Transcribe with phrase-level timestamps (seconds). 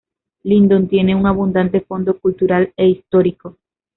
[0.45, 3.59] Lindon tiene un abundante fondo cultural e histórico.